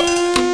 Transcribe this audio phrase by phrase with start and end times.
[0.00, 0.49] Bye.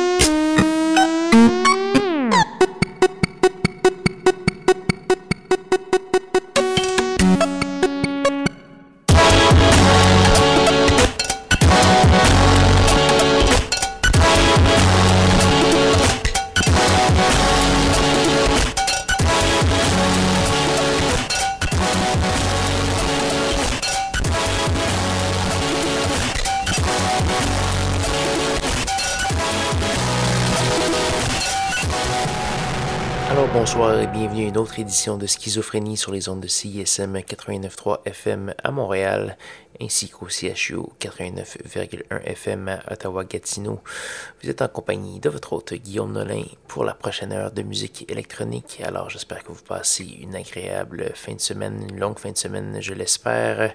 [34.78, 39.36] Édition de Schizophrénie sur les ondes de CISM 89.3 FM à Montréal
[39.80, 43.80] ainsi qu'au CHU 89,1 FM à Ottawa-Gatineau.
[44.42, 48.10] Vous êtes en compagnie de votre hôte Guillaume Nolin pour la prochaine heure de musique
[48.10, 48.80] électronique.
[48.84, 52.78] Alors j'espère que vous passez une agréable fin de semaine, une longue fin de semaine,
[52.80, 53.74] je l'espère.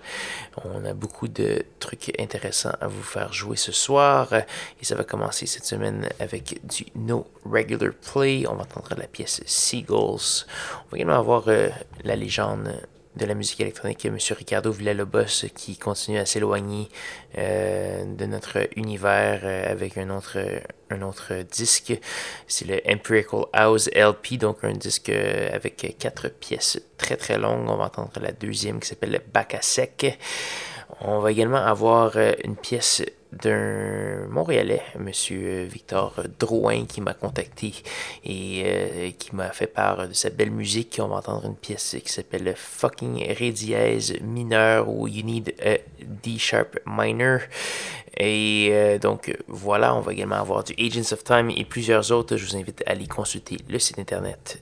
[0.65, 5.03] On a beaucoup de trucs intéressants à vous faire jouer ce soir et ça va
[5.03, 8.45] commencer cette semaine avec du No Regular Play.
[8.47, 10.45] On va entendre la pièce Seagulls.
[10.91, 11.69] Va également avoir euh,
[12.03, 12.73] la légende
[13.15, 14.17] de la musique électronique, M.
[14.31, 16.89] Ricardo Villalobos, qui continue à s'éloigner
[17.37, 20.37] euh, de notre univers euh, avec un autre,
[20.89, 21.97] un autre disque?
[22.47, 27.69] C'est le Empirical House LP, donc un disque avec quatre pièces très très longues.
[27.69, 30.19] On va entendre la deuxième qui s'appelle Bac à sec.
[30.99, 35.09] On va également avoir une pièce d'un Montréalais, M.
[35.65, 37.73] Victor Drouin, qui m'a contacté
[38.23, 40.99] et euh, qui m'a fait part de sa belle musique.
[41.01, 45.77] On va entendre une pièce qui s'appelle Fucking Ré dièse mineur ou You Need a
[46.01, 47.39] D Sharp Minor.
[48.17, 52.37] Et euh, donc voilà, on va également avoir du Agents of Time et plusieurs autres.
[52.37, 54.61] Je vous invite à aller consulter le site internet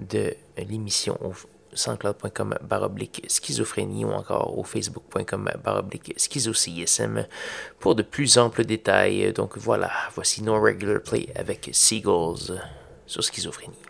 [0.00, 1.18] de l'émission
[1.78, 7.26] soundcloud.com baroblique schizophrénie ou encore au facebook.com baroblique schizocism
[7.78, 9.32] pour de plus amples détails.
[9.32, 12.60] Donc voilà, voici No Regular Play avec Seagulls
[13.06, 13.87] sur schizophrénie.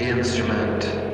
[0.00, 1.13] instrument.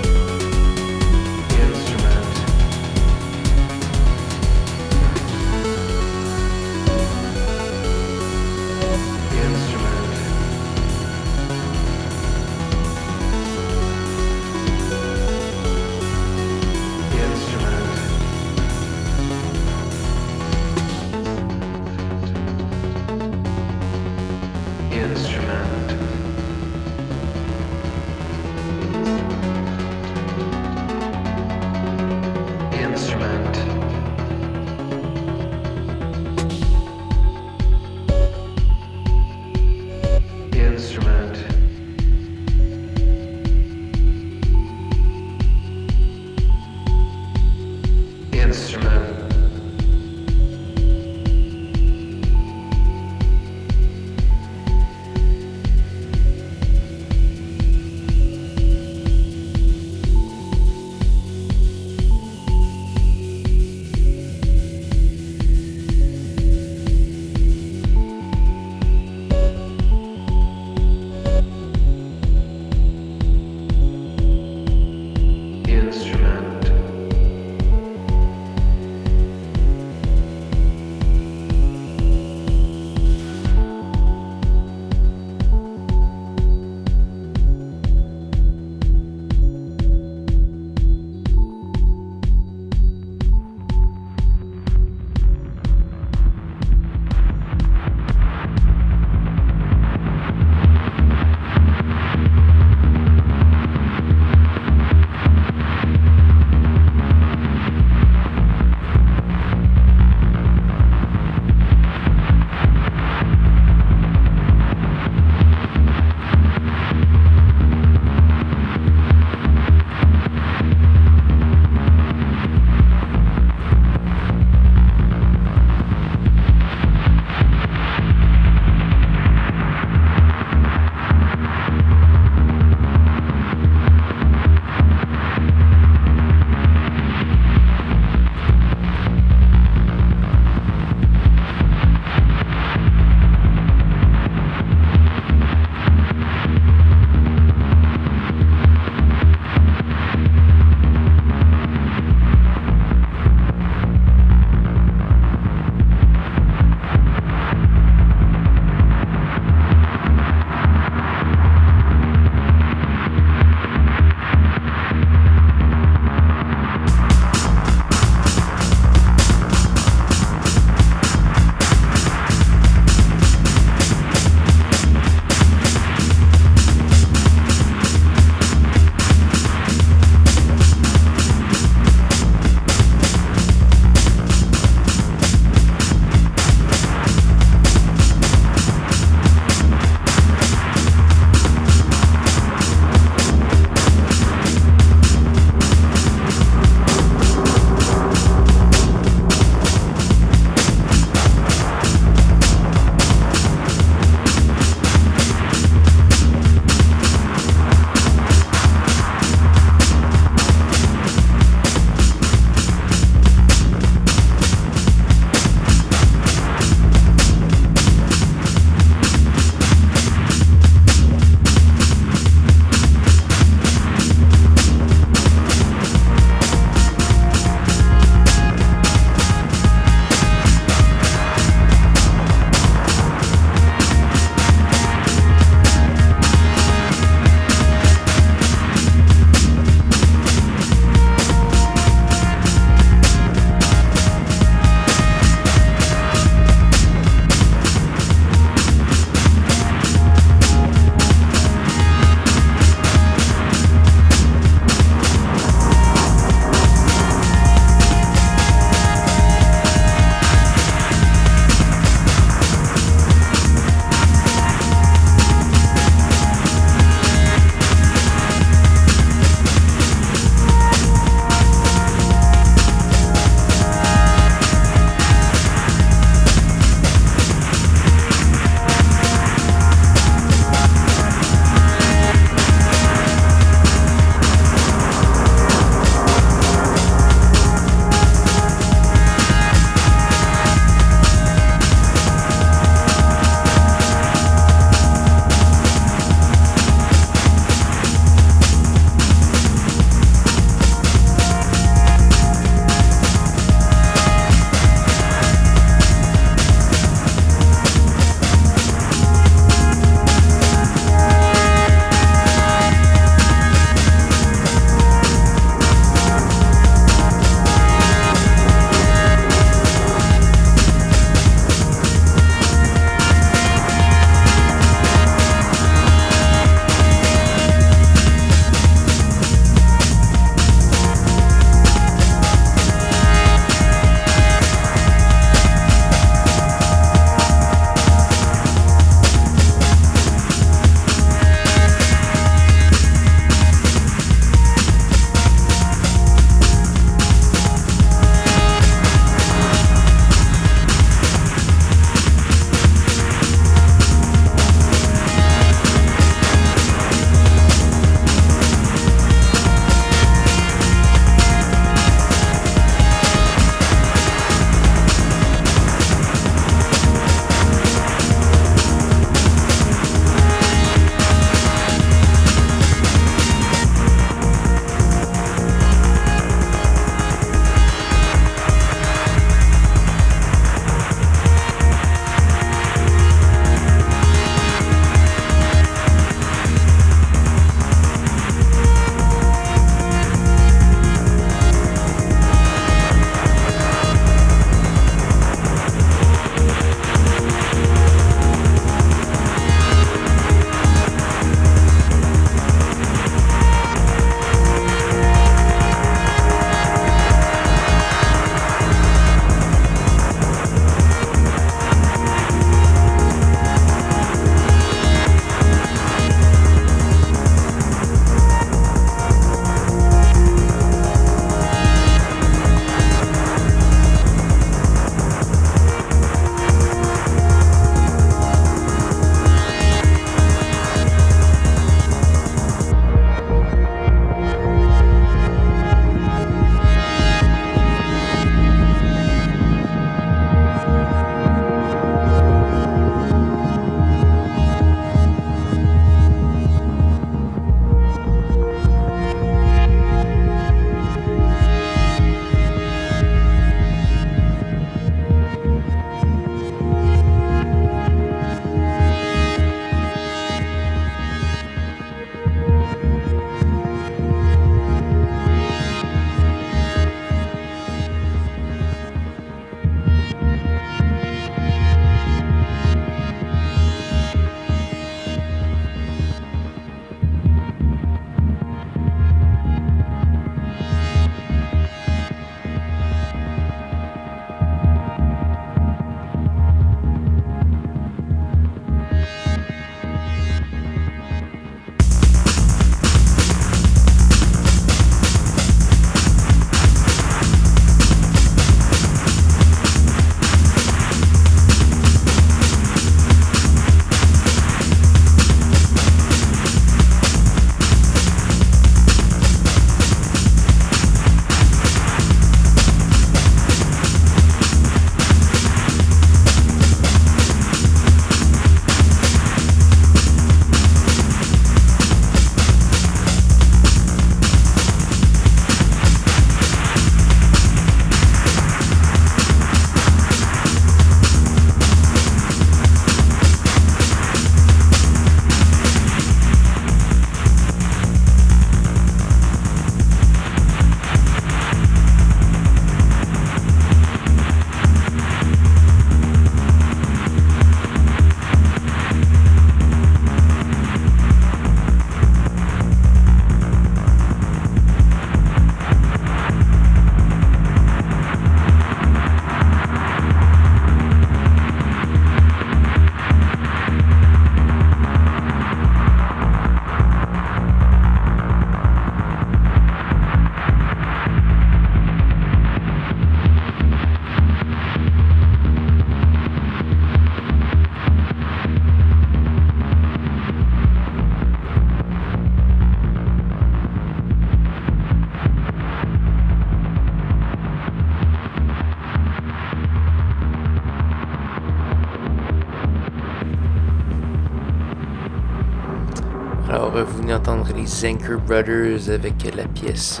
[597.68, 600.00] Anchor Brothers avec la pièce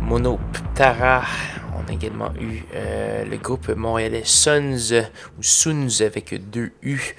[0.00, 1.24] Monoptara.
[1.76, 5.04] On a également eu le groupe montréalais Sons
[5.38, 7.14] ou Suns avec deux U.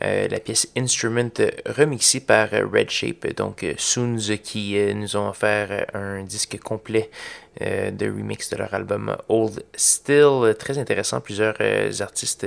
[0.00, 1.30] la pièce Instrument
[1.64, 3.34] remixée par Red Shape.
[3.34, 7.10] Donc, Suns qui nous ont offert un disque complet
[7.60, 10.54] de remix de leur album Old Still.
[10.58, 11.20] Très intéressant.
[11.20, 11.56] Plusieurs
[12.00, 12.46] artistes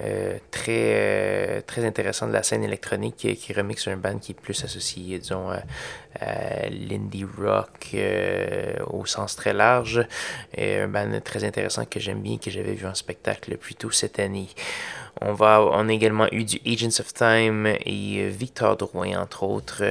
[0.00, 4.40] euh, très, euh, très intéressant de la scène électronique qui remixe un band qui est
[4.40, 10.06] plus associé, disons, à l'indie rock euh, au sens très large.
[10.56, 13.90] Et un band très intéressant que j'aime bien, que j'avais vu en spectacle plus tôt
[13.90, 14.48] cette année.
[15.20, 19.84] On, va, on a également eu du Agents of Time et Victor Drouin, entre autres.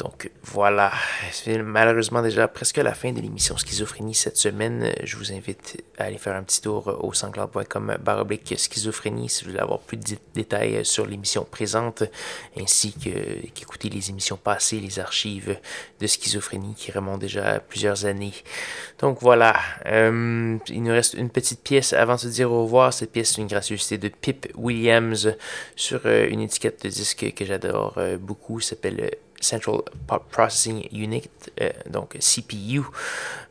[0.00, 0.92] Donc voilà,
[1.30, 4.94] c'est malheureusement déjà presque la fin de l'émission Schizophrénie cette semaine.
[5.04, 9.50] Je vous invite à aller faire un petit tour au sanglant.com baroblique schizophrénie si vous
[9.50, 12.04] voulez avoir plus de détails sur l'émission présente,
[12.58, 15.58] ainsi qu'écouter les émissions passées, les archives
[16.00, 18.32] de schizophrénie qui remontent déjà à plusieurs années.
[19.00, 19.54] Donc voilà,
[19.84, 22.94] euh, il nous reste une petite pièce avant de se dire au revoir.
[22.94, 25.34] Cette pièce est une gracieuseté de Pip Williams
[25.76, 29.80] sur euh, une étiquette de disque que j'adore euh, beaucoup, s'appelle Central
[30.30, 31.28] Processing Unit,
[31.60, 32.82] euh, donc CPU.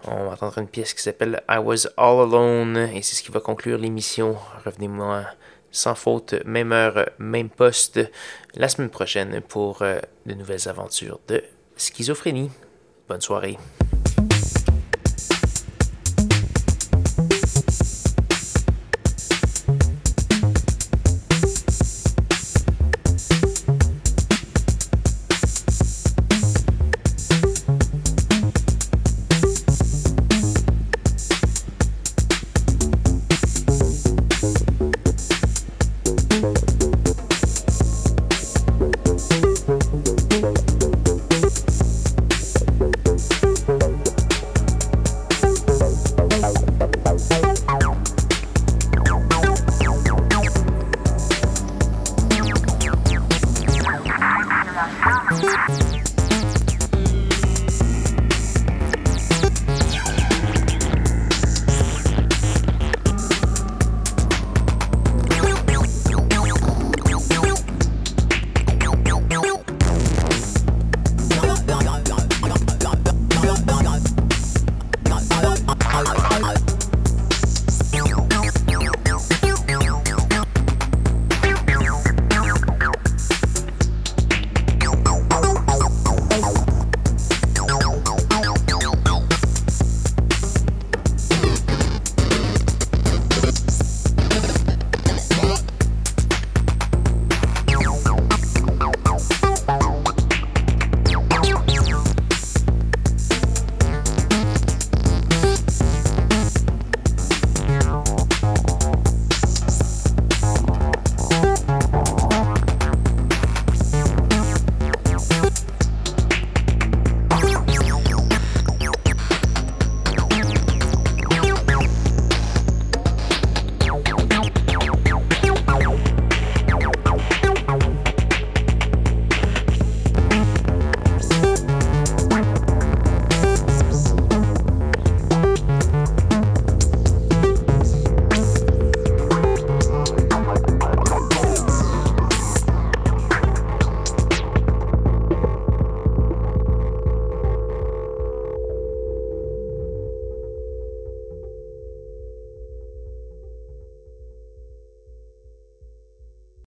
[0.05, 3.31] On va entendre une pièce qui s'appelle I Was All Alone et c'est ce qui
[3.31, 4.37] va conclure l'émission.
[4.65, 5.25] Revenez-moi
[5.71, 7.99] sans faute, même heure, même poste,
[8.55, 11.43] la semaine prochaine pour euh, de nouvelles aventures de
[11.75, 12.51] schizophrénie.
[13.07, 13.57] Bonne soirée.